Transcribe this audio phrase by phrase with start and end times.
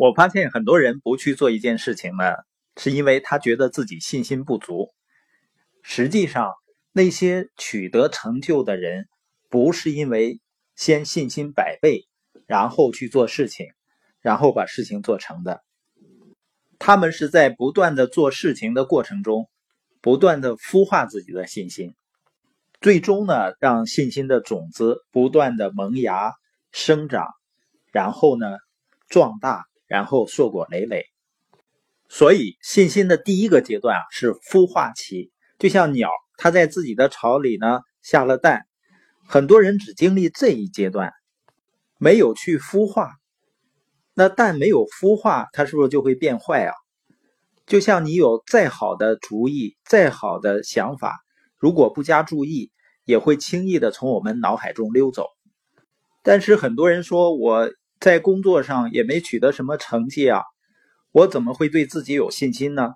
[0.00, 2.32] 我发现很多人不去做一件事情呢，
[2.78, 4.94] 是因为他觉得自己信心不足。
[5.82, 6.54] 实际上，
[6.90, 9.10] 那些取得成就的人，
[9.50, 10.40] 不是因为
[10.74, 12.08] 先信心百倍，
[12.46, 13.66] 然后去做事情，
[14.22, 15.62] 然后把事情做成的。
[16.78, 19.50] 他们是在不断的做事情的过程中，
[20.00, 21.94] 不断的孵化自己的信心，
[22.80, 26.32] 最终呢，让信心的种子不断的萌芽、
[26.72, 27.26] 生长，
[27.92, 28.46] 然后呢，
[29.06, 29.66] 壮大。
[29.90, 31.06] 然后硕果累累，
[32.08, 38.66] 所以信心的第一个阶段啊是孵化期，就像鸟，它在自己的巢里呢下了蛋，
[39.26, 41.12] 很多人只经历这一阶段，
[41.98, 43.16] 没有去孵化，
[44.14, 46.72] 那蛋没有孵化，它是不是就会变坏啊？
[47.66, 51.18] 就像你有再好的主意、再好的想法，
[51.56, 52.70] 如果不加注意，
[53.04, 55.26] 也会轻易的从我们脑海中溜走。
[56.22, 57.68] 但是很多人说我。
[58.00, 60.42] 在工作上也没取得什么成绩啊，
[61.12, 62.94] 我怎么会对自己有信心呢？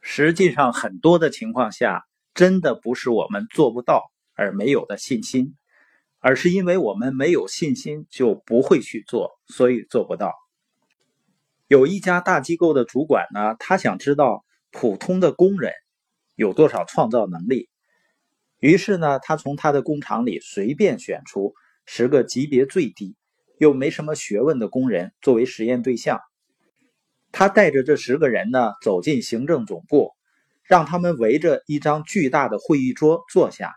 [0.00, 2.02] 实际上，很多的情况下，
[2.34, 5.54] 真的不是我们做不到而没有的信心，
[6.18, 10.32] 而是因为我们没有信心就不会去做，所以做不到。
[11.68, 15.72] 有一家大机构的主管呢，他想知道普通的工人
[16.34, 17.68] 有多少创造能力，
[18.58, 21.54] 于是呢，他从他的工厂里随便选出
[21.86, 23.14] 十个级别最低。
[23.62, 26.20] 又没什么学问的工人作为实验对象，
[27.30, 30.10] 他带着这十个人呢走进行政总部，
[30.64, 33.72] 让他们围着一张巨大的会议桌坐下。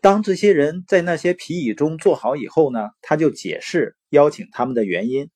[0.00, 5.28] 当这些人在那些皮椅中坐好以后呢，他就解释邀请他们的原因。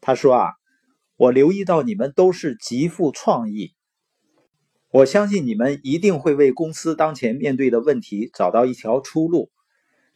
[0.00, 0.52] 他说：“啊，
[1.16, 3.74] 我留意到你们都是极富创意，
[4.88, 9.50] 我相信你们一定会为公司当前面对的问题找到一条出路。”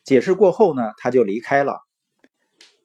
[0.05, 1.87] 解释过后呢，他就离开了。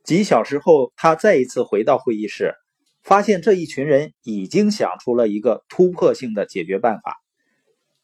[0.03, 2.55] 几小时后，他再一次回到会议室，
[3.03, 7.21] 发现这一群人已经想出了一个突破性的解决办法。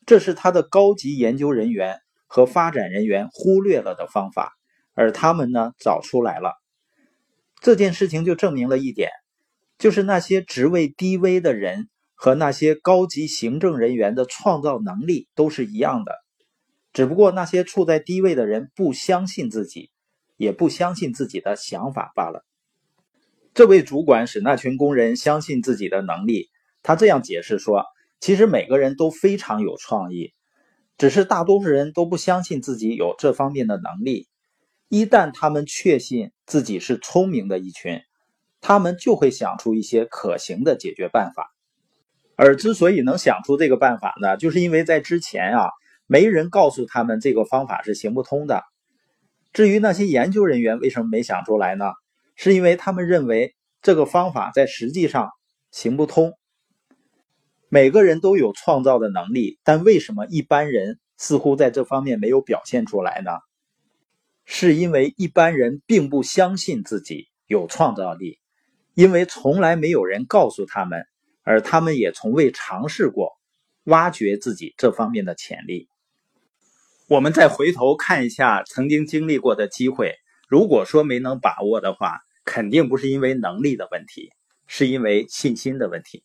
[0.05, 4.54] 这是他的高级研究人员和发展人员忽略了的方法，
[4.93, 6.54] 而他们呢找出来了。
[7.59, 9.09] 这件事情就证明了一点，
[9.77, 16.14] 就是那些职位低微的人和那些高级行政人员的创造能力都是一样的，
[16.93, 19.92] 只不过那些处在低位的人不相信自己。
[20.39, 22.45] 也不相信自己的想法罢了。
[23.54, 26.50] 这位主管使那群工人相信自己的能力。
[26.82, 27.83] 他这样解释说
[28.22, 30.33] ：“其实每个人都非常有创意，
[30.98, 34.30] 只是大多数人都不相信自己有这方面的能力。
[34.88, 38.00] 一旦他们确信自己是聪明的一群，
[38.61, 41.54] 他们就会想出一些可行的解决办法。
[42.38, 45.67] 而之所以能想出这个办法呢，就是因为在之前啊，
[46.08, 48.64] 没人告诉他们这个方法是行不通的。”
[49.54, 51.86] 至于那些研究人员为什么没想出来呢？
[52.36, 55.30] 是因为他们认为这个方法在实际上
[55.71, 56.33] 行不通。
[57.67, 63.32] 每个人都有创造的能力，但为什么一般人似乎在这方面没有表现出来呢？
[64.45, 68.39] 是因为一般人并不相信自己有创造力，
[68.95, 71.05] 因为从来没有人告诉他们，
[71.43, 73.33] 而他们也从未尝试过
[73.83, 75.88] 挖掘自己这方面的潜力。
[77.09, 80.14] 我们再回头看一下曾经经历过的机会，
[80.47, 84.30] 如果说没能把握的话，肯定不是因为能力的问题，
[84.67, 86.23] 是因为信心的问题。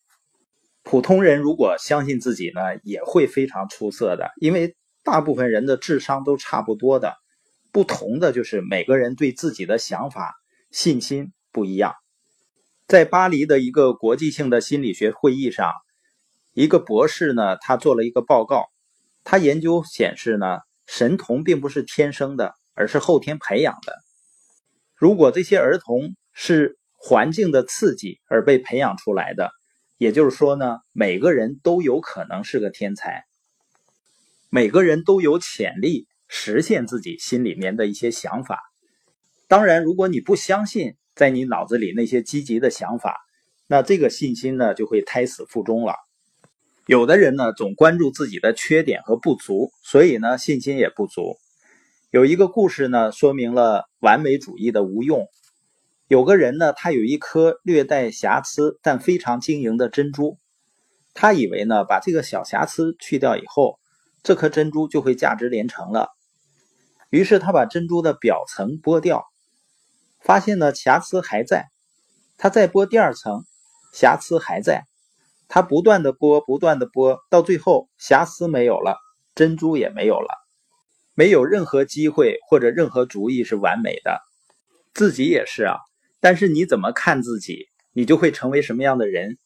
[0.83, 7.15] 普通人如果相信自己呢，也会非常出色的，因为大部分人的智商都差不多的，
[7.72, 10.34] 不同的就是每个人对自己的想法
[10.71, 11.95] 信心不一样。
[12.87, 15.72] 在巴黎的一个国际性的心理学会议上，
[16.53, 18.66] 一个博士呢，他做了一个报告，
[19.25, 20.59] 他研究显示呢。
[20.87, 23.95] 神童并不是天生的，而是后天培养的。
[24.95, 29.50] 如果这些儿童是环境的刺激而被培养出来的，
[29.99, 33.25] 也就是说呢，每个人都有可能是个天才，
[34.50, 38.61] 每个人都有潜力实现自己心里面的一些想法。
[39.47, 43.16] 当然，如果你不相信在你脑子里那些积极的想法，
[43.66, 45.95] 那这个信心呢就会胎死腹中了。
[46.86, 51.39] 有的人呢，总关注自己的缺点和不足，所以呢，信心也不足。
[52.10, 55.27] 有一个故事呢，说明了完美主义的无用。
[56.09, 60.36] 有个人呢，他有一颗略带瑕疵但非常晶莹的珍珠，
[61.15, 63.78] 他以为呢，把这个小瑕疵去掉以后，
[64.22, 66.10] 这颗珍珠就会价值连城了。
[67.09, 69.25] 于是他把珍珠的表层剥掉，
[70.21, 71.71] 发现呢，瑕疵还在。
[72.36, 73.45] 他再剥第二层，
[73.95, 74.84] 瑕疵还在。
[75.54, 78.98] 他不断的剥，不断的剥，到最后瑕疵没有了，
[79.36, 80.28] 珍珠也没有了，
[81.15, 84.21] 没有任何机会或者任何主意是完美的。
[84.95, 85.77] 自己也是啊，
[86.18, 89.39] 但是你怎么看自己，你就会成为什么样的人。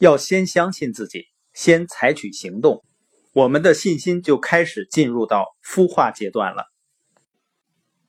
[0.00, 1.24] 要先相信自己，
[1.54, 2.84] 先采取行动，
[3.32, 6.66] 我们的信心就开始进入到孵化阶段了。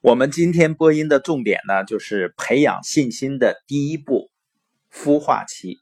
[0.02, 4.30] 我们今天播音的重点呢，就是培养信心的第一步——
[4.92, 5.78] 孵化期。